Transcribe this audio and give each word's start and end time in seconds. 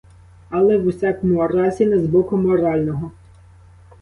Але, 0.49 0.77
в 0.77 0.87
усякому 0.87 1.47
разі, 1.47 1.85
не 1.85 1.99
з 1.99 2.07
боку 2.07 2.37
морального. 2.37 3.11